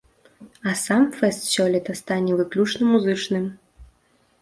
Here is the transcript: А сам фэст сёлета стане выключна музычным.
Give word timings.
А 0.69 0.73
сам 0.83 1.03
фэст 1.17 1.43
сёлета 1.53 1.93
стане 2.01 2.31
выключна 2.43 2.83
музычным. 2.97 3.45